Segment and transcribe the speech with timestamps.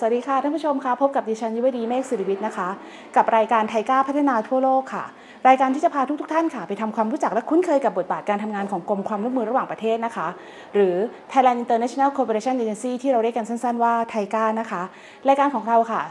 [0.00, 2.68] สวัสดีค่ะท่านผู้ชมคะพบกับดิฉันยุวดีเมฆสิริวิทย์นะคะ
[3.16, 5.04] กับรายการไทก้าพัฒนาทั่วโลกค่ะ
[5.48, 10.28] รายการที่จะพาทุกๆท่านค่ะ ไปทำความรู้จักและคุ้นเคยกับบทบาทการทำงานของกรมความร่วมมือระหว่างประเทศนะคะ
[10.74, 10.94] หรือ
[11.32, 14.82] Thailand International Cooperation Agency ที่เราเรียกกันสั้นๆว่าไทก้านะคะ
[15.28, 16.02] รายการของเราค่ะ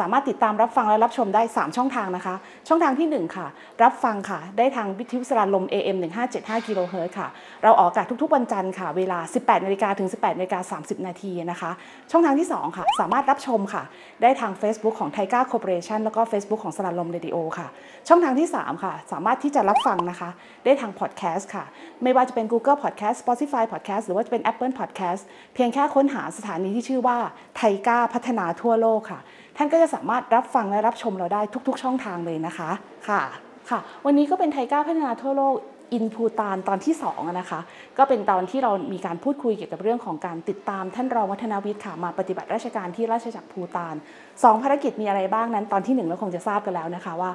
[0.00, 2.34] สามารถติดตามรับฟังและรับชมได้ 3 ช่องทางนะคะ
[2.68, 3.46] ช่องทางที่ 1 ค่ะ
[3.82, 5.96] รับฟังค่ะ ได้ทางวิทยุสารลม AM
[6.32, 7.28] 1575กิโลเฮิรตซ์ค่ะ
[7.62, 11.70] เราออกอากาศทุกๆ วันจันทร์ค่ะ เวลา 18นาฬิกาถึง 18นาฬิกา30 นาทีนะคะ
[12.10, 13.82] ช่องทางที่ 2 ค่ะ สามารถรับชมค่ะ
[14.22, 17.66] ได้ทาง Facebook ของ t i g a Corporation แล้วก็ Facebook ของสารลมเรดิโอค่ะ
[18.08, 20.30] ช่องทางที่ 3 ค่ะ สามารถที่จะรับฟังนะคะ
[20.64, 21.64] ได้ทาง Podcast ค่ะ
[22.02, 25.22] ไม่ว่าจะเป็น Google Podcast Spotify Podcast หรือว่าจะเป็น Apple Podcast
[25.54, 27.18] เพียงแค่ค้นหาสถานีที่ชื่อว่า
[27.56, 29.20] ไทก้าพัฒนาทั่วโลกค่ะ
[29.56, 32.70] ท่านก็จะสามารถรับฟังและรับชมเราได้ทุกๆ ช่องทางเลยนะคะ
[33.08, 33.22] ค่ะ
[33.70, 35.54] ค่ะ วันนี้ก็เป็นไทก้าพัฒนาทั่วโลก
[35.94, 37.60] อินพูตานตอนที่2อะนะคะ
[37.98, 43.94] ก็เป็นตอนที่เรามีการพูดคุยเกี่ยวกับเรื่องของการติดตามท่านรองวัฒนาวิทย์ค่ะมาปฏิบัติราชการที่ราชจักรภูตาน
[44.42, 47.30] สองภารกิจมีอะไรบ้างนั้นตอนที่หนึ่งเราคงจะทราบกันแล้วนะคะว่า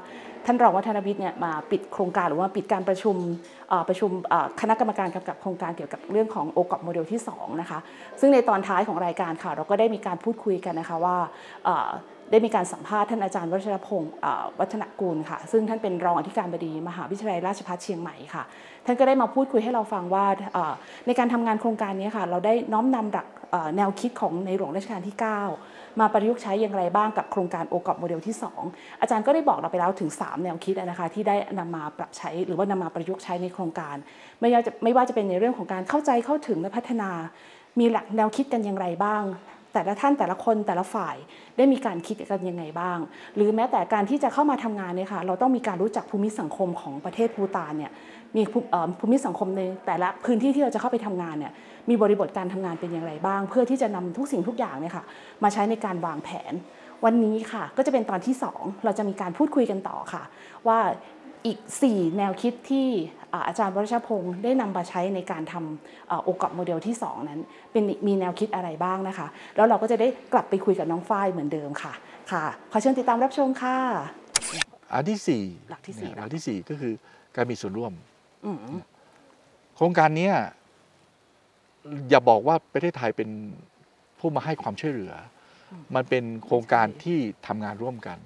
[0.45, 3.15] ท่านรองวัฒนวิทย์เนี่ยมาปิดโครงการหรือว่าปิดการประชุม
[3.87, 4.11] ประชุม
[4.61, 7.79] คณะกรรมการกำกับโครงการเกี่ยวกับเรื่องของโอกอบโมเดลที่2นะคะ
[8.19, 11.17] ซึ่งในตอนท้ายของรายการค่ะเราก็ได้มีการพูดคุยกันนะคะว่า
[12.31, 14.13] ได้มีการสัมภาษณ์ท่านอาจารย์วัชรพงศ์
[14.59, 18.43] วัฒนกูลค่ะ ซึ่งท่านเป็นรองอธิการบดีมหาวิทยาลัยราชภัฏเชียงใหม่ค่ะ
[18.85, 20.25] ท่านก็ได้มาพูดคุยให้เราฟังว่า
[21.07, 23.27] ในการทำงานโครงการนี้ค่ะ เราได้น้อมนำหลัก
[23.77, 25.15] แนวคิดของในหลวงรัชกาลที่
[25.57, 28.35] 9 มาประยุกต์ใช้อย่างไรบ้างกับโครงการโอกอบโมเดลที่
[28.67, 33.95] 2 อาจารย์ก็ได้บอกเราไปแล้วถึง 3 แนวคิดนะคะที่ได้นำมาปรับใช้หรือว่านำมาประยุกต์ใช้ในโครงการ
[34.41, 37.11] ไม่ว่าจะไม่ว่าจะเป็นในเรื่องของการเข้าใจเข้าถึงและพัฒนา
[37.79, 39.23] มีหลักแนวคิดกันอย่างไรบ้าง
[39.73, 41.15] แต่ละท่านแต่ละคนแต่ละฝ่าย
[41.57, 42.97] ได้มีการคิดกันยังไงบ้าง
[43.35, 47.91] หรือแม้แต่การที่จะเข้ามาทำงานเนี่ยค่ะเราต้องมีการรู้จักภูมิสังคมของประเทศภูตานเนี่ย
[48.35, 48.41] มี
[48.99, 51.53] ภูมิสังคมในแต่ละพื้นที่ที่เราจะเข้าไปทำงานเนี่ย
[51.89, 55.05] มีบริบทการทำงานเป็นอย่างไรบ้าง เพื่อที่จะนำทุกสิ่งทุกอย่างเนี่ยค่ะ
[55.43, 56.53] มาใช้ในการวางแผน
[57.05, 60.23] วันนี้ค่ะก็จะเป็นตอนที่ 2 เราจะมีการพูดคุยกันต่อค่ะ
[60.67, 60.79] ว่า
[61.45, 62.87] อีก 4 แนวคิดที่
[63.33, 67.39] อ่าอาจารย์วรชพงศ์ได้นำมาใช้ในการทำเอ่อโอกอบโมเดลที่ 2 นั้น
[67.71, 71.93] เป็นมีแนวคิดอะไรบ้างนะคะ แล้วเราก็จะได้กลับไปคุยกับน้องฝ้ายเหมือนเดิมค่ะ
[72.31, 73.77] ค่ะขอเชิญติดตามรับชมค่ะ
[74.93, 76.93] อันที่สี่หลักที่สี่นะหลักที่สี่ก็คือ
[77.35, 77.93] การมีส่วนร่วม
[78.45, 78.57] อืม
[79.75, 80.35] โครงการเนี้ย
[82.09, 83.29] อย่าบอกว่าประเทศไทยเป็น
[84.19, 85.13] ผู้มาให้ความช่วยเหลือ
[85.71, 87.17] อมันเป็นโครงการที่
[87.47, 88.17] ทำงานร่วมกัน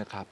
[0.00, 0.26] นะครับ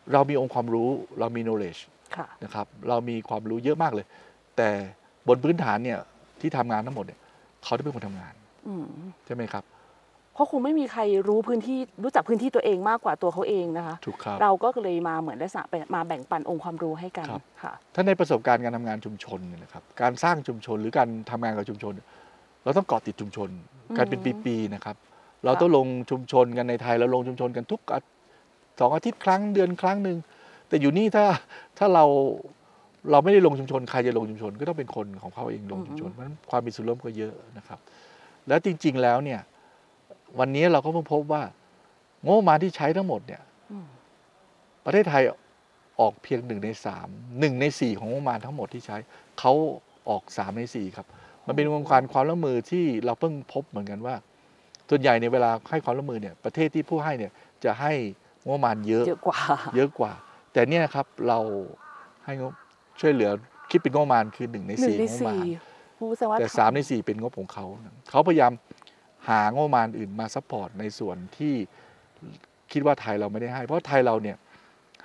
[0.00, 0.88] เอ่อเรามีองค์ความรู้
[1.20, 1.80] เรามี knowledge
[2.16, 4.06] ค่ะนะครับเรามีความรู้เยอะมากเลย
[4.56, 4.68] แต่
[5.28, 5.98] บนพื้นฐานเนี่ย
[6.40, 7.18] ที่ทำงานทั้งหมดเนี่ย
[7.64, 8.34] เขาได้เป็นคนทำงาน
[8.66, 8.86] อืม
[9.26, 9.64] ใช่ไหมครับ
[10.34, 15.62] เพราะคงไม่มีใครรู้พื้นที่รู้จักพื้นที่ตัวเองมากกว่าตัวเขาเองนะคะถูกครับเราก็เลยมาเหมือนได้สะ
[15.94, 21.94] มาแบ่งปันองค์ความรู้ให้กันครับค่ะถ้าในประสบการณ์การทำงานชุมชนเนี่ยนะครับการสร้างชุมชนหรือการทำงานกับชุมชน
[22.64, 23.48] เราต้องเกาะติดชุมชน
[23.96, 24.96] การเป็นปีๆนะครับ
[25.44, 28.00] เราต้องลงชุมชนกันในไทยเราลงชุมชนกันทุกอา
[28.78, 30.18] สองอาทิตย์ครั้งเดือนครั้งหนึ่ง
[30.68, 31.26] แต่อยู่นี่ถ้า
[31.78, 32.04] ถ้าเรา
[33.10, 37.78] เราไม่ได้ลงชุมชนใครจะลงชุมชน ก็ต้องเป็นคนของเขาเองลงชุมชนเพราะฉะนั้นความมีส่วนร่วมก็เยอะนะครับ
[38.48, 39.40] แล้วจริง ๆแล้วเนี่ย
[40.38, 41.42] วันนี้เราก็เพิ่งพบว่า
[42.24, 43.86] งบประมาณที่ใช้ทั้งหมดเนี่ยอืม
[44.84, 45.22] ประเทศไทย
[46.00, 47.08] ออกเพียงหนึ่งในสาม
[47.40, 48.96] หนึ่งในสี่ของงบประมาณทั้งหมดที่ใช้
[49.38, 49.52] เขา
[50.08, 51.06] ออกสามในสี่ครับ
[51.46, 54.14] มันเป็นวงการความร่วมมือที่เราเพิ่งพบเหมือนกันว่า
[54.90, 57.32] ส่วนใหญ่ในเวลาให้ความร่วมมือเนี่ยประเทศที่ผู้ให้เนี่ย
[57.64, 57.92] จะให้
[58.44, 59.38] งบประมาณเยอะเยอะกว่า
[59.76, 60.12] เยอะกว่า
[60.52, 61.38] แต่เนี่ยนะครับเรา
[62.24, 62.52] ให้งบ
[63.00, 63.30] ช่วยเหลือ
[63.70, 67.66] คิดเป็นงบประมาณคือหนึ่งในหนึ่งสี่ในงบประมาสี่ณผู้แสดงว่าแต่สามในสี่เป็นงบของเขา
[68.10, 68.52] เขาพยายาม
[69.28, 71.54] หางบประมาณอื่นมา support ในส่วนที่
[72.72, 74.36] คิดว่าไทยเราไม่ได้ให้ เพราะไทยเราเนี่ย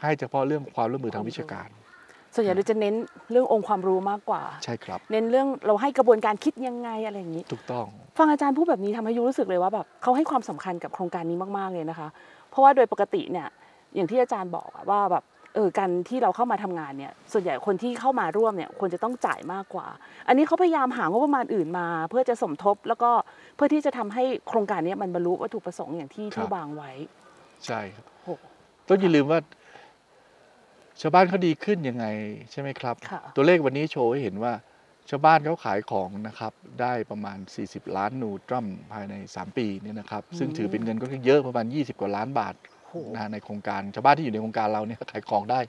[0.02, 1.70] ให้เฉพาะเรื่องความร่วมมือทางวิชาการ
[2.36, 2.96] ส่วนใหญ่เราจะเน้น
[3.32, 7.86] เรื่ององค์ความรู้มากกว่า ใช่ครับ เน้นเรื่องเราให้กระบวนการคิดยังไงอะไรอย่างนี้ ถูกต้อง
[8.18, 12.08] ฟังอาจารย์พูดแบบนี้ทำให้ยูรู้สึกเลยว่าแบบเขาให้ความสำคัญกับโครงการนี้มากๆเลยนะคะ
[12.56, 13.48] เพราะว่าโดยปกติเนี่ย
[13.96, 15.24] อย่างที่อาจารย์บอกอะว่าแบบ
[15.56, 19.88] เออการที่เราเข้ามาทำงานเนี่ยส่วนใหญ่คนที่เข้ามาร่วมเนี่ยควรจะต้องจ่ายมากกว่า
[20.28, 23.12] อันนี้เขาพยายามหางบประมาณอื่นมา เพื่อจะสมทบแล้วก็
[23.56, 26.92] เพื่อที่จะทำให้โครงการเนี้มันบรรลุวัตถุประสงค์อย่างที่ครับที่วางไว้
[27.66, 28.34] ใช่ครับโอ้
[28.88, 29.40] ต้องอย่าลืมว่า
[31.02, 32.06] ชาวบ้านเขาดีขึ้นยังไง
[32.52, 34.54] ใช่ไหมครับค่ะตัวเลขวันนี้โชว์ให้เห็นว่า
[35.10, 37.38] ชาวบ้านเขาขายของนะครับได้ประมาณ
[37.68, 42.54] 40 ล้านนูตรัมภายใน 3 ปีเนี่ยนะครับซึ่งถือเป็นเงินก็เยอะประมาณ 20 กว่าล้านบาท
[42.88, 45.60] โหนะฮะในโครงการชาวบ้านที่อยู่ในโครงการเราเนี่ยขายของได้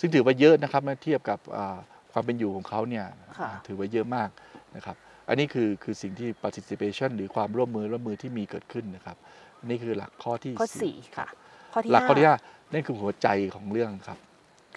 [0.00, 1.78] ซึ่งถือว่าเยอะนะครับเมื่อเทียบกับอ่า
[2.12, 3.06] ความเป็นอยู่ของเขาเนี่ย
[3.38, 4.28] ค่ะถือว่าเยอะมาก
[4.76, 4.96] นะครับ
[5.28, 9.16] อันนี้คือคือสิ่งที่ participation หรือความร่วมมือร่วมมือที่มีเกิดขึ้นนะครับ
[9.58, 11.26] อันนี่คือหลักข้อที่ข้อสี่ค่ะ
[11.74, 14.18] ข้อที่หลักข้อที่ห้าห้านั่นคือหัวใจของเรื่องครับ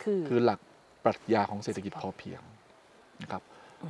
[0.01, 0.59] คือคือหลัก
[1.03, 2.41] ปรัชญาของเศรษฐกิจพอเพียง
[3.23, 3.41] นะครับ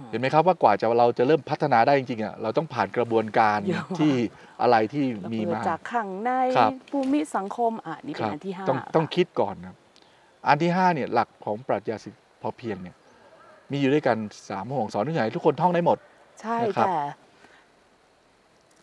[0.10, 4.14] เห็นไหมครับว่ากว่าจะเราจะเริ่มพัฒนาได้จริงๆอะเราต้องผ่านกระบวนการเยอะมากที่
[4.62, 9.76] อะไรที่ระมีเบิดมาจากข้างในครับภูมิสังคมอะนี่คเป็นรับอันที่ห้าต้องต้องคิดก่อนครับ
[10.48, 12.96] อันที่ห้าเนี่ยหลักของปรัชญาเศรษฐกิจพอเพียงเนี่ย
[13.72, 14.18] มีอยู่ด้วยกัน
[14.50, 15.98] สามห่วงสอนทุกอย่างให้ทุกคนท่องได้หมด
[16.42, 16.98] ใช่นะครับแต่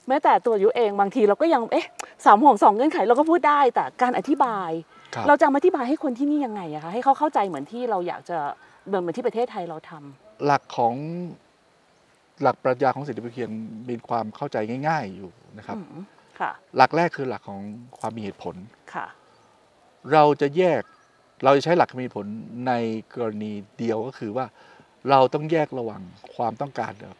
[0.08, 1.86] แม้แต่ตัวยุเองบางทีเราก็ยังเอ๊ะ
[2.26, 4.70] สามห่วงสองเงื่อนไขเราก็พูดได้แต่การอธิบาย
[5.14, 8.38] ครับเราจะมาอธิบายให้คนที่นี่ยังไงอะคะให้เขาเข้าใจเหมือนที่เราอยากจะ
[8.86, 10.94] เหมือนเหมือนที่ประเทศไทยเราทำ หลักของ
[12.42, 13.50] หลักปรัชญาของเศรษฐกิจพอเพียง
[13.88, 14.56] มีความเข้าใจ
[14.88, 16.04] ง่าย ๆอยู่นะครับอืม
[16.40, 17.62] ค่ะหลักแรกคือหลักของ
[18.00, 18.54] ความมีเหตุผล
[18.94, 19.06] ค่ะ
[20.12, 20.82] เราจะแยก
[21.44, 22.26] เราจะใช้หลักมีเหตุผล
[22.66, 22.72] ใน
[23.14, 24.46] กรณีเดียวก็คือว่า
[25.10, 26.02] เราต้องแยกระหว่าง
[26.34, 27.16] ความต้องการกับ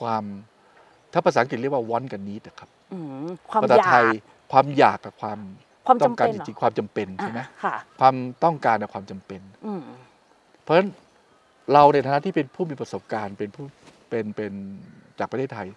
[0.00, 0.24] ความ
[1.12, 4.06] ถ้าภาษาอังกฤษเรียกว่า want กับ need นะครับอืมความภาษาอยาไทยก
[4.52, 5.38] ความอยากกับความ
[5.86, 8.14] ความต้องจำการเป็นจเหรอริงๆความจำเป็นใช่ไหมอะค่ะความ
[8.44, 9.82] ต้องการกับความจำเป็นอืม
[10.62, 10.88] เพราะฉะนั้น
[11.72, 13.64] เราในฐานะที่เป็นผู้มีประสบการณ์ เป็นผู้
[14.10, 14.52] เป็นเป็น
[15.18, 15.68] จากประเทศไทย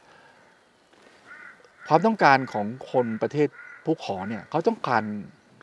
[1.88, 3.48] ความต้องการของคนประเทศ
[3.86, 5.04] ผู้ขอเนี่ยเขาต้องการ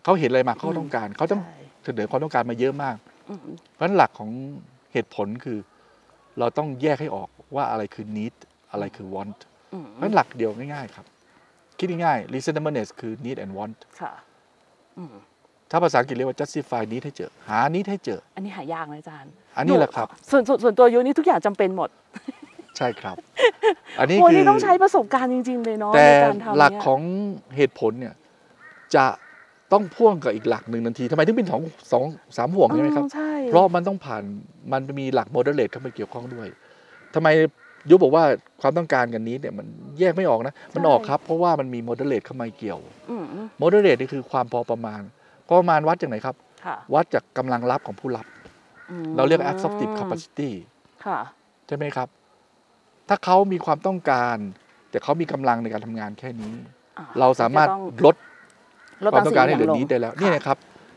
[0.04, 2.96] เขาเห็นอะไรมาเขาต้องการเขาต้องใช่เสนอความต้องการมาเยอะมาก
[3.28, 3.38] อืม
[3.74, 4.30] เพราะฉะนั้นหลักของ
[4.92, 5.58] เหตุผลคือ
[6.38, 8.34] เราต้องแยกให้ออกว่าอะไรคือ need
[8.72, 9.38] อะไรคือ want
[9.72, 11.06] อืมเพราะฉะนั้นหลักเดียวง่ายๆครับ
[11.78, 14.12] คิดง่ายๆ reasonableness คือ need and want ค่ะ
[14.98, 15.14] อืม
[15.70, 21.88] ถ้าภาษาอังกฤษเรียกว่า justify need ให้เจอ หา need ให้เจอ อันนี้หายากนะอาจารย์อันนี้แหละครับ ส่วนส่วนส่วนตัวยุนี่ทุกอย่างจำเป็นหมด
[22.76, 23.16] ใช่ครับ
[23.98, 27.00] อันนี้โอ้คือนี่ต้องใช้ประสบการณ์จริง ๆ เลยเนาะแต่ในการทำหลักเนี่ยของ
[27.56, 28.14] เหตุผลเนี่ย
[28.94, 29.06] จะ
[29.72, 31.62] ต้องพ่วงกับอีกหลักหนึ่งทันทีทำไมถึงเป็นสอง
[31.92, 32.04] สอง
[32.36, 34.22] สามห่วงใช่ไหมครับอืใช่เพราะมันต้องผ่าน
[34.72, 36.48] มันมีหลัก moderate เข้ามาเกี่ยวข้องด้วย
[37.14, 37.28] ทำไม
[37.90, 38.24] ยุบบอกว่า
[38.60, 39.66] ความต้องการกันนี้เนี่ยมัน
[39.98, 42.80] แยกไม่ออกนะ มันออกครับ เพราะว่ามันมี moderate เข้ามาเกี่ยว
[43.10, 43.24] อืม
[43.58, 45.02] moderate นี่คือความพอประมาณ
[45.50, 48.26] พอประมาณวัดจากไหนครับค่ะวัดจากกำลังรับของผู้รับ
[48.90, 50.50] อืมเราเรียก absorptive capacity
[51.04, 51.18] ค่ะ
[51.66, 52.08] ใช่ไหมครับ
[53.08, 54.36] ถ้าเขามีความต้องการ
[54.90, 56.54] แต่เขามีกำลังในการทำงานแค่นี้
[56.98, 58.16] อ่เราสามารถจะต้องลด
[59.04, 60.56] ลดความต้องการให้บเหลือสิ่นี้งได้แล้วลงนี่นะครับ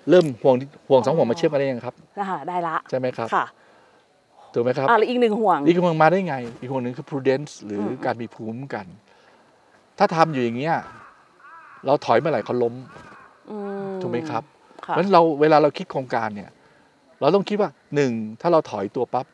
[0.09, 0.55] เริ่มห่วง
[0.87, 3.45] ห่วงสองห่วงมาเชื่อมกันได้ยังครับนะคะได้ละใช่ไหมครับค่ะ
[4.53, 8.85] ถูกไหมครับอ่าแล้วอีกหนึ่งห่วงนี่คือมันมาได้ไง อีกห่วงหนึ่งคือ prudence หรืออมการมีภูมิคุ้มกัน
[9.99, 10.75] ถ้าทำอยู่อย่างเงี้ย
[11.85, 12.99] เราถอยเมื่อไหร่เขาล้มอื
[14.01, 14.43] ถูกไหมครับ
[14.81, 16.49] เพค่ะราะฉะนั้นเราเวลาเราคิดโครงการเนี่ย
[17.19, 18.11] เราต้องคิดว่าหนึ่ง
[18.41, 19.25] ถ้าเราถอยตัวปั๊บ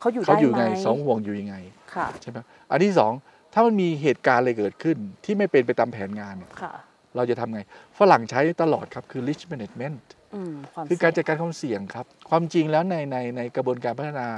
[0.00, 1.56] เขาอยู่เขาได้อยู่ไหมไงสองห่วงอยู่ยังไง
[1.94, 2.38] ค่ะใช่ไหม
[2.70, 3.12] อันที่สอง
[3.52, 6.72] ถ้ามันมีเหตุการณ์อะไรเกิดขึ้นที่ไม่เป็นไปตามแผนงานเนี่ยค่ะ
[7.16, 7.60] เราจะทำไง
[7.98, 9.98] ฝรั่งใช้ตลอดครับ คือ risk management
[10.34, 14.28] อืมความคือการจัเสี่ดยงการความเสี่ยงครับ ความจริงแล้วในในในกระบวนการพัฒนา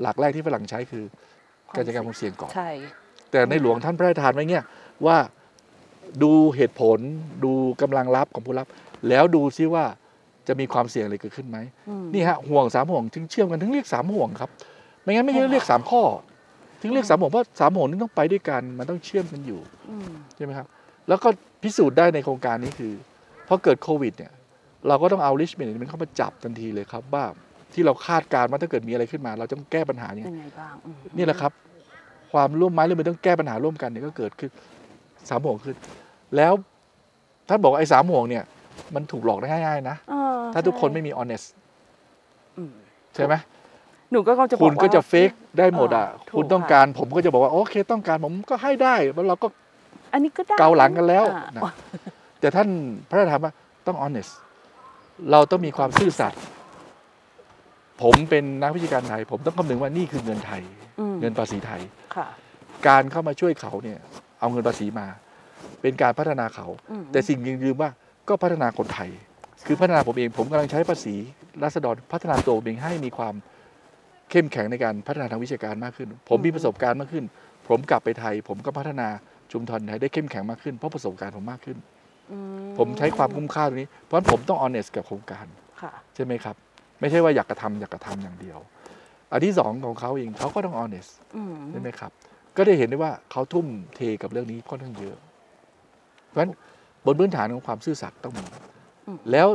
[0.00, 1.04] หลักแรกที่ฝรั่งใช้คือ
[1.76, 2.70] การจัดการความเสี่ยงก่อนใช่
[3.30, 4.62] แต่ในหลวงท่านพระราชทานไว้เนี่ย
[5.06, 5.16] ว่า
[6.22, 6.98] ดูเหตุผล
[7.44, 7.52] ดู
[7.82, 8.66] กำลังรับของผู้รับ
[9.08, 9.84] แล้วดูซิว่า
[10.48, 11.58] จะมีความเสี่ยงอะไรเกิดขึ้นไหม
[11.88, 14.50] อืมนี่ฮะห่วงสามห่วงถึงเชื่อมกันถึงเรียกสามห่วงครับ
[15.02, 16.02] ไม่งั้นไม่ใช่เรียกสามข้อ
[16.82, 19.60] ถึงเรียกสามห่วงเพราะสามห่วงนี้ต้องไปด้วยกันมันต้องเชื่อมกันอยู่
[19.90, 20.66] อืมใช่ไหมครับ
[21.08, 21.28] แล้วก็
[21.62, 22.92] พิสูจน์ได้ในโครงการนี้คือ
[23.48, 24.32] พอเกิดโควิดเนี่ย
[24.88, 27.24] เราก็ต้องเอา risk management เข้ามาจับทันทีเลยครับว่า
[27.72, 31.52] ที่เราคาดการณ์ว่าถ้าเกิดมีอะไรขึ้นมา เราต้องแก้ปัญหายังไงยังไงบ้างอืมนี่แหละครับ
[32.32, 34.50] ความร่วมไม้ร่วมมือต้องแก้ปัญหาร่วมกันเนี่ยก็เกิดขึ้น
[35.28, 35.76] สามห่วงขึ้น
[36.36, 36.52] แล้ว
[37.48, 38.44] ท่านบอกว่าไอ้สามห่วงเนี่ย
[38.94, 41.46] มันถูกหลอกได้ง่ายๆนะ เออถ้าทุกคนใช่ไม่มี honest
[42.56, 42.72] อืม
[43.14, 43.34] ใช่ไหม
[44.10, 49.48] หนูก็กำลังจะบอกคุณก็ว่าจะเฟกได้หมดอะ เออถูกคุณต้องค่ะการผมก็จะบอกว่าโอเคต้องการผมก็ให้ได้แล้วเราก็
[50.12, 51.62] อันนี้ก็ได้เกาหลังกันแล้วอ่านะ
[52.40, 52.68] แต่ท่าน
[53.08, 53.52] พระราชทานว่า
[53.86, 54.32] ต้อง honest
[55.30, 56.40] เราต้องมีความซื่อสัตย์
[58.02, 60.62] ผมเป็นนักวิชาการไทย ผมต้องคำนึงว่านี่คือเงินไทย
[60.98, 61.80] อืมเงินภาษีไทย
[62.14, 62.26] ค่ะ
[62.88, 63.98] การเข้ามาช่วยเขาเนี่ย
[64.40, 65.06] เอาเงินภาษีมา
[65.82, 67.90] เป็นการพัฒนาเขาอืมแต่สิ่งหนึ่งลืมว่า
[68.28, 69.10] ก็พัฒนาคนไทย
[69.66, 71.14] คือพัฒนาผมเองผมกำลังใช้ภาษี
[71.62, 73.34] รัษฎรพัฒนาตัวผมเองให้มีความ
[74.30, 77.24] เข้มแข็งในการพัฒนาทางวิชาการมากขึ้น ผมมีประสบการณ์มากขึ้น
[77.68, 79.08] ผมกลับไปไทย ผมก็พัฒนา
[79.52, 81.76] ชุมชนไทยได้เข้มแข็งมากขึ้นเพราะประสบการณ์ผมมากขึ้น
[82.32, 82.38] อื
[82.78, 85.46] ผมใช้ความคุ้มค่าตรงนี้ เพราะฉะนั้นผมต้อง honest กับโครงการ
[85.80, 86.56] ค่ะใช่ไหมครับ
[87.00, 88.58] ไม่ใช่ว่าอยากกระทำอยากกระทำอย่างเดียว
[89.32, 92.10] อันที่สองของเขาเองเขาก็ต้อง honest อืมใช่ไหมครับ
[92.56, 95.27] ก็ได้เห็นได้ว่าเขาทุ่มเทกับเรื่องนี้ค่อนข้างเยอะเพ
[96.38, 98.44] ราะฉะนั้นบนพื้นฐานของความซื่อสัตย์ต้องมี
[99.30, 99.48] แล้ว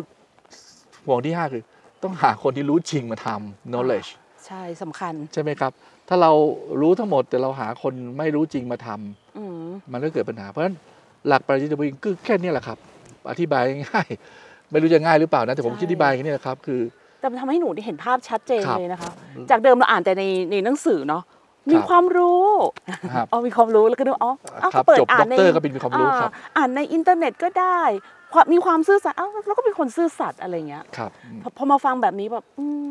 [1.05, 1.63] ห่วงที่ห้าคือ
[2.03, 4.09] ต้องหาคนที่รู้จริงมาทำ knowledge
[4.45, 5.71] ใช่สำคัญ ใช่ไหมครับ
[6.09, 6.31] ถ้าเรา
[6.81, 10.75] รู้ทั้งหมดแต่เราหาคนไม่รู้จริงมาทำอืมมันก็เกิดปัญหา เพราะฉะนั้น
[11.27, 12.77] หลักปรัชญาวิงคือแค่นี้แหละครับ
[13.31, 16.81] อธิบายง่ายๆไม่รู้จะง่ายหรือเปล่านะแต่ผมอธิบายแค่นี้แหละครับคือ
[17.19, 19.11] แต่มันทำให้หนูได้เห็นภาพชัดเจนครับเลยนะคะ
[19.49, 21.23] จากเดิมเราอ่านแต่ในในหนังสือเนาะ
[21.69, 22.43] มีครับความรู้
[23.13, 24.31] ครับอ๋อมีความรู้แล้วก็ดูอ๋อ
[24.63, 27.81] อ้าวครับก็เปิดจบอ่านในด็อกเตอร์ก็เป็นความรู้ครับอ่าอ่านในอินเทอร์เน็ตก็ได้
[28.33, 32.83] ความมีความซื่อสัตย์อ้าวแล้วก็เป็นคนซื่อสัตย์อะไรเงี้ยครับพอพอมาฟังแบบนี้แบบอืม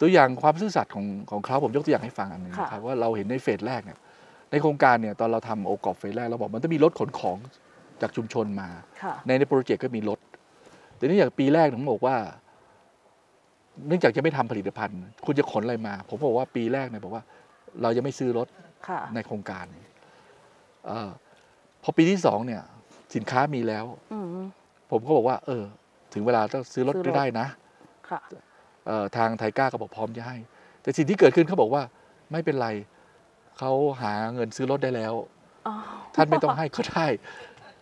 [0.00, 3.98] ตัวอย่างความซื่อสัตย์ของของเขาผมยกตัวอย่างให้ฟังอันหนึงค่ะนะครับว่าเราเห็นใน phase แรกเนี่ย
[4.50, 7.38] ในโครงการเนี่ยตอนเราทำ OGOP phase แรกเราบอกมันต้องมีรถขนของ
[8.02, 8.68] จากชุมชนมา
[9.02, 10.18] ค่ะในใน project ก็มีรถ
[10.96, 12.16] แต่นี่อย่างปีแรกผมบอกว่า
[13.86, 17.22] เนื่องจากจะไม่ทำผลิตภัณฑ์ คุณจะขนอะไรมา ผมบอกว่าปีแรกเนี่ยบอกว่า
[17.82, 18.48] เราจะไม่ซื้อรถ
[18.88, 19.64] ค่ะในโครงการ
[20.86, 21.10] เออ
[21.82, 22.62] พอปีที่สองเนี่ย
[23.14, 24.26] สินค้ามีแล้วอืม
[24.90, 25.64] ผมก็บอกว่า เออ
[26.14, 27.46] ถึงเวลาต้องซื้อรถซื้อรถก็ได้นะ
[28.10, 28.20] ค่ะ
[28.86, 30.36] เอ่อทางไทก้าก็บอกพร้อมจะให้
[30.82, 31.82] แต่สิ่งที่เกิดขึ้นเขาบอกว่า
[32.32, 32.68] ไม่เป็นไร
[33.58, 33.72] เขา
[34.02, 35.14] หาเงินซื้อรถได้แล้ว
[35.66, 35.74] อ๋อ
[36.14, 37.06] ท่านไม่ต้องให้ก็ได้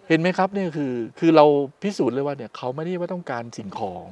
[0.08, 1.44] เห็นไหมครับเนี่ยคือ คือเรา
[1.82, 4.08] พิสูจน์เลยว่าเนี่ยเขาไม่ได้ว่าต้องการสิ่งของ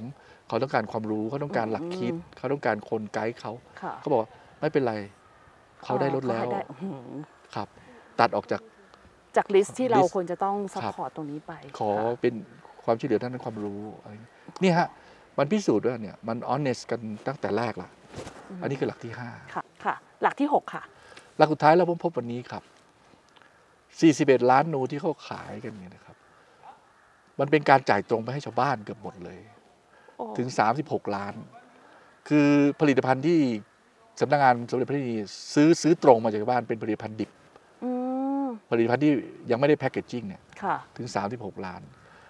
[0.49, 4.30] เขาต้องการความรู้เขาต้องการหลักคิดเขาต้องการคนไกด์เขาค่ะเขาบอกว่า
[4.61, 4.95] ไม่เป็นไร
[5.87, 7.11] เขาได้รถแล้วเขาให้ได้อื้อหือ
[7.55, 7.69] ครับ
[8.21, 8.61] ตัดออกจาก
[9.37, 12.35] จาก list ที่เรา list ควรจะต้อง sup ครับ port ตรงนี้ไป ขอค่ะเป็น
[12.85, 14.88] ความช่วยเหลือด้านความรู้อะไรอย่างเงี้ยนี่ฮะ
[15.38, 17.88] มันพิสูจน์ว่าเนี่ยมัน honest กันตั้งแต่แรกละ
[18.62, 20.83] อันนี้คือหลักที่ห้าค่ะค่ะ หลักที่หกค่ะ
[21.38, 22.62] หลักสุดท้ายเราพบพบวันนี้ครับ
[24.43, 26.16] 41 ล้านนูที่เขาขายกันเนี่ยนะครับ
[27.40, 29.40] มันเป็นการจ่ายตรงไปให้ชาวบ้านเกือบหมดเลย
[30.16, 30.49] โอ้ถึง
[30.83, 31.35] 36 ล้าน
[32.28, 32.49] คือ
[32.81, 33.40] ผลิตภัณฑ์ที่
[34.21, 35.17] สำนักงานสมเด็จพระนี
[35.55, 37.31] ซื้อซื้อตรงมาจากชาวบ้านเป็นผลิตภัณฑ์ดิบ
[37.85, 37.91] อื
[38.45, 39.13] มผลิตภัณฑ์ที่
[39.51, 41.07] ยังไม่ได้แพ็กเกจจิ้งเนี่ยค่ะถึง
[41.37, 41.83] 36 ล้าน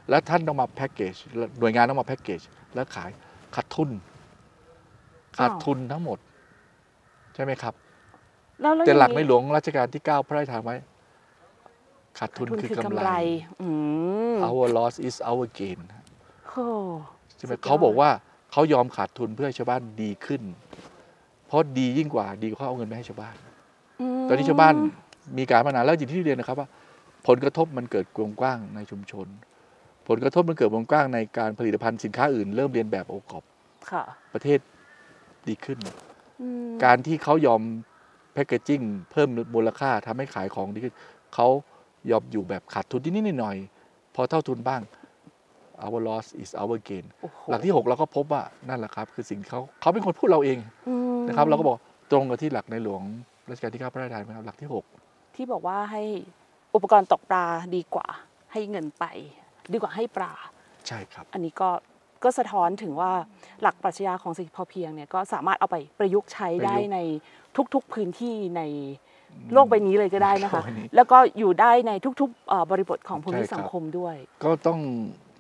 [0.09, 1.15] แล้วท่านต้องมาแพ็กเกจ
[1.61, 2.41] หน่วยงานต้องมาแพ็กเกจ
[2.75, 3.11] แล้วขาย
[3.55, 3.91] ขาดทุน
[5.39, 6.19] ขาดทุนทั้งหมด
[7.35, 7.75] ใช่ไหมครับ
[8.61, 10.77] แล้วแล้วแต่หลักอย่างในนี้หลวงรัชกาลที่ 9 พระราชทานไว้
[12.19, 13.15] ขาดทุนทุนคือคือกำกำไรไร
[13.61, 13.69] อื
[14.35, 15.81] ม our loss is our gain
[16.49, 16.67] โอ้
[17.37, 18.11] ใช่ไหมสุดยอดเขาบอกว่า
[18.53, 20.43] เขายอมขาดทุนเพื่อให้ชาวบ้านดีขึ้น
[21.47, 23.35] เพราะดียิ่งกว่าดีกว่าเขาเอาเงินไปให้ชาวบ้าน
[24.23, 24.75] มตอนนี้ชาวบ้าน
[25.39, 26.69] มีการพัฒนาแล้วอย่างที่เรียนนะครับว่า
[27.27, 29.27] ผลกระทบมันเกิดวงกว้างในชุมชน
[30.09, 33.45] ผลกระทบมันเกิดวงกว้างในการผลิตภัณฑ์สินค้าอื่นเริ่มเรียนแบบโอกอบ
[33.91, 34.59] ค่ะประเทศ
[35.49, 35.79] ดีขึ้น
[36.43, 37.63] อืมการที่เขายอม
[38.33, 40.95] แพคเกจจิ้งเพิ่มมูลค่าทำให้ขายของดีขึ้น
[41.35, 41.47] เขา
[42.11, 44.81] ยอมอยู่แบบขาดทุนนิดๆหน่อยๆพอเท่าทุนบ้าง
[45.85, 51.77] our loss is our gain โอ้โหหลักที่ 6 เราก็พบว่านั่นแหละครับ คือสิ่งที่เขาเขาเป็นคนพูดเราเองอืมนะครับเราก็บอก
[52.11, 53.03] ตรงกับที่หลักในหลวง
[53.51, 54.71] รัชกาลที่9พระราชทานไหมครับหลักที่
[55.03, 56.03] 6 ที่บอกว่าให้
[56.75, 57.45] อุปกรณ์ตกปลา
[57.77, 58.07] ดีกว่า
[58.53, 59.05] ให้เงินไป
[59.73, 60.33] ดีกว่าให้ปลา
[60.87, 61.71] ใช่ครับ อันนี้ก็
[62.25, 63.11] ก็สะท้อนถึงว่า
[63.63, 66.99] หลักปรัชญาของเศรษฐกิจพอเพียงเนี่ยก็สามารถเอาไปประยุกต์ใช้ได้ประยุกต์ใน
[67.75, 68.63] ทุกๆพื้นที่ใน
[69.53, 74.81] โลกใบนี้เลยก็ได้นะคะโลกใบนี้แล้วก็อยู่ได้ในทุกๆเอ่อบริบทของภูมิใช่ครับสังคมด้วย ก็ต้อง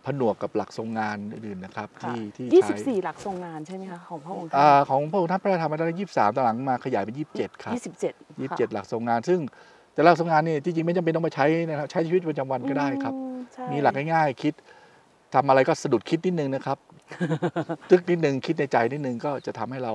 [0.06, 9.40] ผนวกกับหลักทรงงานอื่นๆนะครับค่ะที่ที่ใช้24 หลักทรงงานใช่ไหมคะของพระองค์ท่าอ่านของพระองค์ท่านพระราชทานมาได้ยี่สิบสามตอนหลังมาขยายเป็นยี่สิบเจ็ดครับ 27ยี่สิบค่ะเจ็ดหลักทรงงาน ซึ่ง
[9.92, 14.54] แต่หลักทรงงานนี่ที่จริงไม่จำเป็นต้องมาใช้นะครับใช้ชีวิตประจำวันก็ได้ครับ อืมใช่มีหลักง่ายๆ คิด
[15.34, 16.78] ทำอะไรก็สะดุดคิดนิดนึงนะครับ
[17.90, 19.92] ตึกนิดนึงคิดในใจนิดนึงก็จะทำให้เรา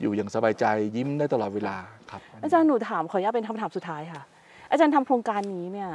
[0.00, 0.64] อยู่อย่างสบายใจ
[0.96, 1.76] ยิ้มได้ตลอดเวลา
[2.10, 4.22] ครับ อาจารย์หนูถามขออนุญาตเป็นคำถามสุดท้ายค่ะ
[4.70, 5.90] อาจารย์ทำโครงการนี้เนี่ย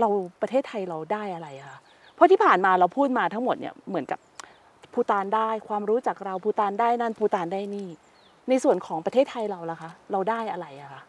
[0.00, 0.08] เรา
[0.42, 1.78] ประเทศไทยเราได้อะไรอะคะ
[2.16, 4.20] เพราะที่ผ่านมาเราพูดมาทั้งหมดเนี่ยเหมือนกับ
[4.92, 7.88] ภูตานได้ความรู้จากเราภูตานได้นั่นภูตานได้นี่
[8.48, 11.02] ในส่วนของประเทศไทยเราล่ะคะ เราได้อะไรอะคะ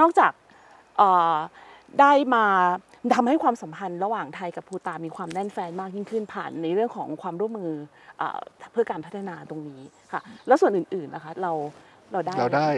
[0.00, 0.32] นอกจาก
[0.98, 1.34] เอ่อ
[2.00, 2.44] ได้มา
[3.14, 7.72] ทำให้ความสัมพันธ์ระหว่างไทยกับภูตานมีความแน่นแฟนมากยิ่งขึ้นผ่านในเรื่องของความร่วมมือ
[8.18, 8.38] เอ่อ
[8.72, 9.80] เพื่อการพัฒนาตรงนี้
[10.12, 11.52] ค่ะ แล้วส่วนอื่นๆนะคะเรา
[12.12, 12.68] เราได้เราได้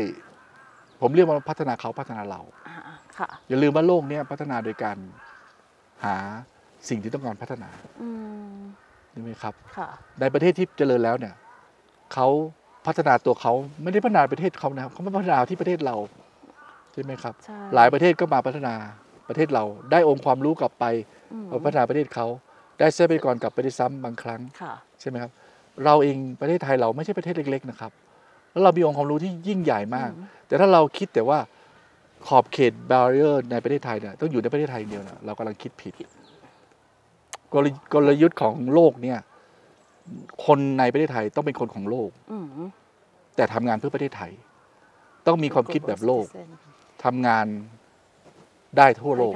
[1.01, 2.77] ผมเรียกว่าพัฒนาเขาพัฒนาเราอ่า
[3.19, 4.97] ค่ะอย่าลืมว่าโลกเนี้ยพัฒนาโดยการ
[6.05, 6.17] หา
[6.89, 7.69] สิ่งที่ต้องการพัฒนา
[8.03, 8.09] อื
[8.53, 8.57] ม
[9.11, 9.89] ใช่ไหมครับค่ะ
[10.21, 11.35] ในประเทศที่เจริญแล้วเนี่ย
[12.15, 12.29] เขา
[12.87, 15.97] พัฒนาตัวเขาไม่ได้พัฒนาประเทศเขานะครับเขามาพัฒนาที่ประเทศเรา
[16.93, 18.75] ใช่ไหมครับใช่หลายประเทศก็มาพัฒนา
[19.29, 20.85] ประเทศเรา ได้องค์ความรู้กลับไป
[21.33, 22.27] อืมมาพัฒนาประเทศเขา
[22.79, 25.31] ได้ทรัพยากรกลับไปได้ซ้ำบางครั้งค่ะใช่ไหมครับ
[25.85, 27.93] เราเองประเทศไทยเราไม่ใช่ประเทศเล็ก ๆ นะครับ
[28.53, 31.39] แล้วเรามีองค์ความรู้ที่ยิ่งใหญ่มากอืมแต่ถ้าเราคิดแต่ว่า
[32.27, 35.95] ขอบเขตบาเรียร์ในประเทศไทยเนี่ยต้องอยู่ในประเทศไทยอย่างเดียวนะเรากำลังคิดผิด
[37.55, 39.19] กลกลยุทธ์ของโลกเนี่ย
[40.47, 42.47] คนในประเทศไทยต้องเป็นคนของโลก อืม
[43.37, 44.33] แต่ทำงานเพื่อประเทศไทย
[45.27, 46.27] ต้องมีความคิดแบบโลก
[47.05, 47.47] ทำงาน
[48.79, 49.35] ได้ทั่วโลก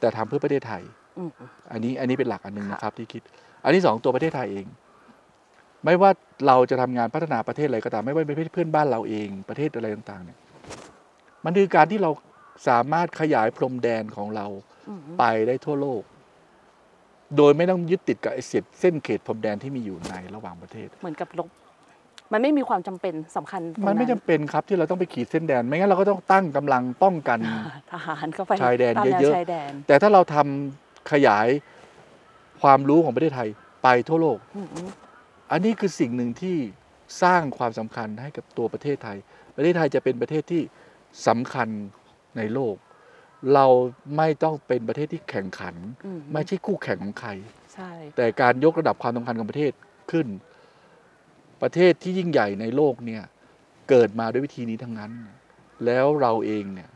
[0.00, 0.82] แต่ทำเพื่อประเทศไทย
[1.18, 1.30] อืม
[1.72, 3.22] อันนี้อันนี้เป็นหลักอันหนึ่งค่ะ นะครับที่คิด
[3.64, 4.66] อันที่สองตัวประเทศไทยเอง
[5.84, 6.10] ไม่ว่า
[6.46, 10.38] เราจะทำงานพัฒนาประเทศอะไรก็ตาม ไม่ว่าเป็นประเทศเพื่อนบ้านเราเองประเทศอะไรต่างๆเนี่ย
[11.44, 12.10] มันคือการที่เรา
[12.68, 14.46] สามารถขยายพรมแดนของเรา
[14.88, 16.02] อืมไปได้ทั่วโลก
[17.36, 21.48] โดยไม่ต้องยึดติดกับไอ้เศษเส้นเขตพรมแดนที่มีอยู่ในระหว่างประเทศ เหมือนกับลบ
[22.32, 27.38] มันไม่มีความจำเป็นสำคัญตรงมันไม่จำเป็นครับที่เราต้องไปขีดเส้นแดน ไม่งั้นเราก็ต้องตั้งกำลังป้องกัน
[27.92, 31.48] ทหารเข้าไปชายแดนตามเยอะๆ ชายแดนแต่ถ้าเราทำขยาย
[32.62, 33.48] ความรู้ของประเทศไทย
[33.82, 34.68] ไปทั่วโลก อืม
[35.52, 36.56] อันนี้คือสิ่งหนึ่งที่
[37.22, 39.18] สร้างความสำคัญให้กับตัวประเทศไทย
[39.56, 40.62] ประเทศไทยจะเป็นประเทศที่
[41.26, 41.68] สำคัญ
[42.36, 42.74] ในโลก
[43.54, 43.66] เรา
[44.16, 47.30] ไม่ต้องเป็นประเทศที่แข่งขันอืมไม่ใช่คู่แข่งของใคร
[47.74, 49.72] ใช่ แต่การยกระดับความสำคัญของประเทศ
[50.10, 50.26] ขึ้น
[51.62, 53.22] ประเทศที่ยิ่งใหญ่ในโลกเนี่ย
[53.88, 55.12] เกิดมาด้วยวิธีนี้ทั้งนั้น
[55.84, 56.88] แล้วเราเองเนี่ย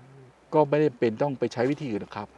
[0.54, 2.28] ก็ไม่ได้เป็นต้องไปใช้วิธีอื่นหรอกครับ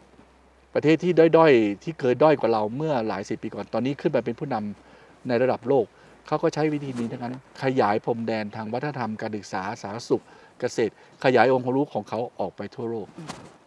[0.74, 5.86] ประเทศที่ด้อยๆ ที่เคยด้อยกว่าเราเมื่อหลายสิบปีก่อนตอนนี้ขึ้นมาเป็นผู้นำในระดับโลก
[6.26, 10.22] เขาก็ใช้วิธีนี้ทั้งนั้น ขยายพรมแดนทางวัฒนธรรมการศึกษาสาธารณสุข
[10.60, 10.92] เกษตร
[11.24, 13.06] ขยายองค์ความรู้ของเขาออกไปทั่วโลก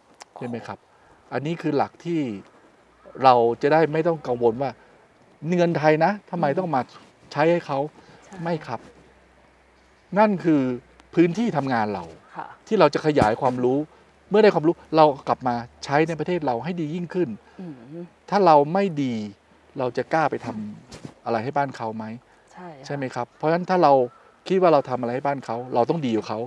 [0.42, 0.78] ช่ไหมครับ
[1.32, 2.20] อันนี้คือหลักที่
[3.24, 4.70] เราจะได้ไม่ต้องกังวลว่า
[5.56, 6.80] เงินไทยนะทำไมต้องมา
[7.32, 7.78] ใช้ให้เขา
[8.24, 8.80] ใช่ไม่ครับ
[10.18, 10.60] นั่นคือ
[11.14, 12.04] พื้นที่ทำงานเรา
[12.36, 13.78] ค่ะที่เราจะขยายความรู้
[14.30, 17.28] เมื่อได้ความรู้เรากลับมาใช้ในประเทศเราให้ดียิ่งขึ้น
[17.60, 17.74] อืม
[18.30, 19.14] ถ้าเราไม่ดี
[19.78, 22.04] เราจะกล้าไปทำอะไรให้บ้านเขาไหม
[22.52, 23.92] ใช่ค่ะใช่ไหมครับ เพราะฉะนั้นถ้าเรา
[24.48, 26.40] คิดว่าเราทำอะไรให้บ้านเขา เราต้องดีกว่าเขา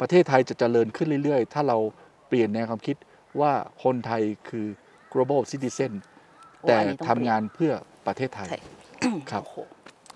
[0.00, 1.78] ประเทศไทยจะเจริญขึ้นเรื่อย ๆ ถ้าเรา
[2.28, 2.96] เปลี่ยนแนวความคิด
[3.40, 3.52] ว่า
[3.84, 4.66] คนไทยคือ
[5.12, 5.92] global citizen
[6.60, 7.72] โอ้แต่อันนี้องทำงานเพื่อ
[8.06, 8.58] ประเทศไทยใช่
[9.30, 9.58] ครับโอ้โห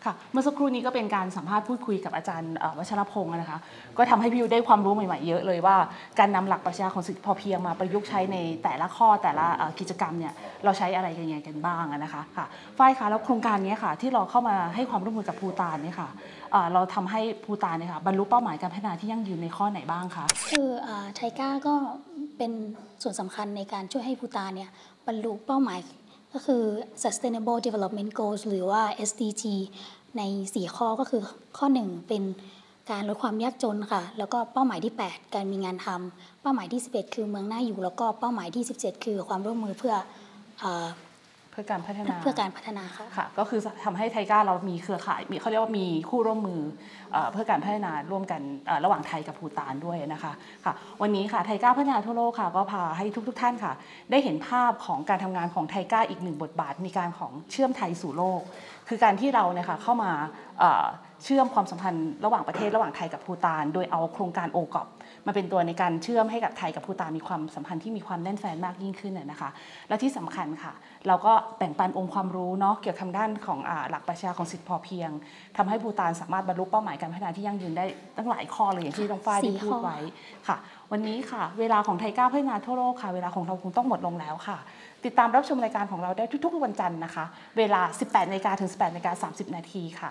[0.05, 3.59] ค่ะเมื่อสักครู่นี้ก็เป็นการสัมภาษณ์พูดคุยกับอาจารย์เอ่อวัชรพงศ์นะคะ
[3.99, 5.77] ก็ทำให้พี่วิวได้ความรู้ใหม่ๆเยอะเลยว่า
[6.19, 10.33] การนำหลักปรัชญาของเศรษฐกิจพอเพียงมาประยุกต์ใช้ในแต่ละข้อแต่ละเอ่อกิจกรรมเนี่ย
[10.65, 12.47] เราใช้อะไรกันยังไงกันบ้างอะนะคะค่ะ
[12.79, 16.09] ฝ้ายคะแล้วโครงการนี้ค่ะที่เราเข้ามาให้ความร่วมมือกับภูตานเนี่ยค่ะ
[16.73, 20.69] เราทำให้ภูตานเนี่ยค่ะบรรลุเป้าหมายการพัฒนาที่ยั่งยืนในข้อไหนบ้างคะคือ
[21.15, 21.75] ไทก้าก็
[22.37, 22.53] เป็น
[23.03, 24.71] ส่วนสำคัญในการช่วยให้ภูตานเนี่ย
[25.07, 25.79] บรรลุเป้าหมาย
[26.33, 26.63] ก็คือ
[27.03, 29.45] sustainable development goals หรือว่า SDG
[30.19, 31.23] ใน 4 ข้อก็คือ
[31.59, 32.23] ข้อ 1 เป็น
[32.91, 39.95] การลดความยากจนค่ะ แล้วก็เป้าหมายที่ 8 การมีงานทำเป้าหมายที่ 11 คือเมืองน่าอยู่ แล้วก็เป้าหมายที่ 17 คือความร่วมมือเพื่อ
[40.63, 40.65] อ
[41.61, 46.63] พื่อการพัฒนาเพื่อการพัฒนาค่ะค่ะก็คือทำให้ไทก้าเรามีเครือข่ายมีเขาเรียกว่ามีคู่ร่วมมือ
[47.13, 50.33] เอ่อเพื่อการพัฒนาร่วมกันเอ่อระหว่างไทยกับภูตานด้วยนะคะ
[50.65, 53.73] ค่ะวันนี้ค่ะไทก้าพัฒนาทั่วโลกค่ะก็พาให้ทุก ๆ ท่านค่ะ
[54.11, 58.41] ได้เห็นภาพของการทำงานของไทก้าอีกหนึ่งบทบาท มีการของเชื่อมไทยสู่โลก
[58.89, 60.13] คือการที่เราเนี่ยค่ะเข้ามา
[61.25, 64.89] เชื่อมความสัมพันธ์ระหว่างประเทศระหว่างไทยกับภูตาน โดยเอาโครงการโอกอบ
[65.27, 69.51] มาเป็นตัวในการเชื่อมให้กับไทยกับภูตานมีความสัมพันธ์ที่มีความแน่นแฟ้นมากยิ่งขึ้นน่ะนะคะ
[69.89, 70.73] และที่สำคัญค่ะ
[71.07, 75.11] เราก็แบ่งปันองค์ความรู้เนาะเกี่ยวกับทางด้านของอหลักปรัชาของสิทธิพอเพียง
[75.57, 77.85] ทำให้ภูตานสามารถบรรลุเป้าหมายการพัฒนาที่ยั่งยืนได้
[78.17, 79.99] ตั้งหลายข้อเลยอย่างที่น้องฝ้ายได้สี่พูดไว้
[80.49, 80.57] ค่ะ
[80.93, 84.59] วันนี้ค่ะ เวลาของไทยก้าวพัฒนาทั่วโลกค่ะเวลาของเราคงต้องหมดลงแล้วค่ะ
[85.07, 87.25] ติดตามรับชมรายการของเราได้ทุกๆวันจันทร์นะคะ
[87.59, 90.11] เวลา 18นาฬิกาถึง 18นาฬิกา30 นาทีค่ะ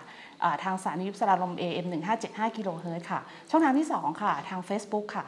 [0.63, 1.85] ทางสถานีวิทยุสราญรมย์ AM
[2.21, 5.25] 1575กิโลเฮิรตซ์ค่ะ ช่องทางที่ 2 ค่ะ ทาง Facebook ค่ะ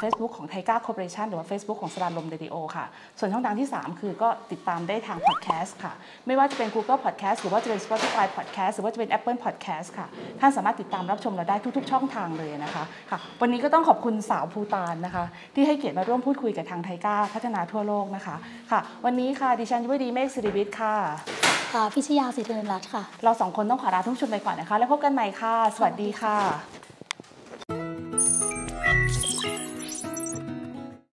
[0.00, 2.84] เฟซบุ๊กของ TICA Cooperation หรือว่า Facebook ของสราญรมเรดิโอค่ะ
[3.18, 5.92] ส่วนช่องทางที่ 3 คือก็ติดตามได้ทางพอดแคสต์ค่ะ
[6.26, 10.06] ไม่ว่าจะเป็น Google Podcast หรือว่าจะเป็น Spotify Podcast หรือว่าจะเป็น Apple Podcast ค่ะ
[10.40, 18.36] ท่านสามารถติดตามรับชมเราได้ทุก ๆ ช่องทางเลยนะคะค่ะ วันนี้ก็ต้องขอบคุณสาวภูฏานนะคะ ที่ให้เกียรติมาร่วมพูดคุยกับทางไทก้าพัฒนาทั่วโลกนะคะ
[18.70, 20.94] ค่ะ วันนี้ค่ะดิฉันยุวดีเมฆสิริวิทย์ค่ะ
[21.74, 26.81] อ่าพิชยาสิทธินรัตน์ค่ะ เราสองคนต้องขอลาทุกชมไปก่อนนะคะ แล้วพบกันใหม่ค่ะ สวัสดีค่ะ